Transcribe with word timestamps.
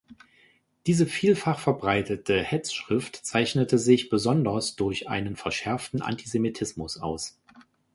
Diese 0.87 1.05
vielfach 1.05 1.59
verbreitete 1.59 2.41
Hetzschrift 2.43 3.15
zeichnete 3.17 3.77
sich 3.77 4.09
besonders 4.09 4.75
durch 4.75 5.07
einen 5.09 5.35
verschärften 5.35 6.01
Antisemitismus 6.01 6.97
aus. 6.99 7.37